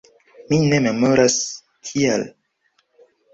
Mi 0.53 0.57
ne 0.71 0.79
memoras, 0.85 1.35
kial. 1.91 2.25